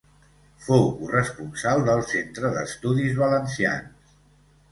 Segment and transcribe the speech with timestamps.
[0.67, 4.17] Fou corresponsal del Centre d'Estudis Valencians.